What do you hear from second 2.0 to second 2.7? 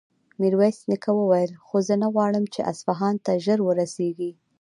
نه غواړم چې